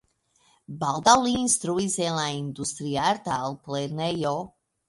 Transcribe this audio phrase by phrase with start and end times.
[0.83, 4.35] Baldaŭ li instruis en la Industriarta Altlernejo.